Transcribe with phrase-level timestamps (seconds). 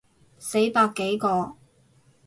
[0.39, 1.57] 死百幾個